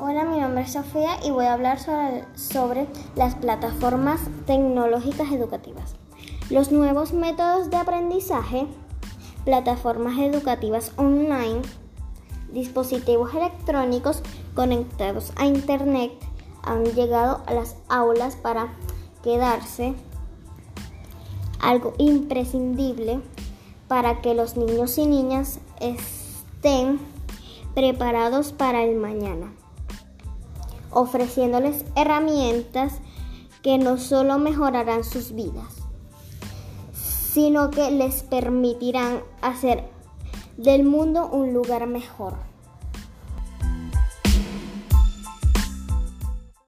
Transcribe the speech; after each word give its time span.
Hola, 0.00 0.24
mi 0.24 0.40
nombre 0.40 0.64
es 0.64 0.72
Sofía 0.72 1.24
y 1.24 1.30
voy 1.30 1.44
a 1.44 1.52
hablar 1.52 1.78
sobre, 1.78 2.88
las 3.14 3.36
plataformas 3.36 4.20
tecnológicas 4.44 5.30
educativas. 5.30 5.94
Los 6.50 6.72
nuevos 6.72 7.12
métodos 7.12 7.70
de 7.70 7.76
aprendizaje, 7.76 8.66
plataformas 9.44 10.18
educativas 10.18 10.90
online, 10.96 11.62
dispositivos 12.52 13.32
electrónicos 13.34 14.20
conectados 14.56 15.32
a 15.36 15.46
Internet 15.46 16.10
han 16.64 16.84
llegado 16.84 17.44
a 17.46 17.54
las 17.54 17.76
aulas 17.88 18.34
para 18.34 18.74
quedarse 19.22 19.94
algo 21.60 21.94
imprescindible 21.98 23.20
para 23.86 24.20
que 24.22 24.34
los 24.34 24.56
niños 24.56 24.98
y 24.98 25.06
niñas 25.06 25.60
estén 25.78 26.98
preparados 27.74 28.52
para 28.52 28.82
el 28.82 28.96
mañana, 28.96 29.52
ofreciéndoles 30.94 31.84
herramientas 31.96 32.94
que 33.62 33.78
no 33.78 33.98
solo 33.98 34.38
mejorarán 34.38 35.04
sus 35.04 35.32
vidas, 35.32 35.74
sino 36.92 37.70
que 37.70 37.90
les 37.90 38.22
permitirán 38.22 39.22
hacer 39.42 39.84
del 40.56 40.84
mundo 40.84 41.28
un 41.30 41.52
lugar 41.52 41.86
mejor. 41.86 42.34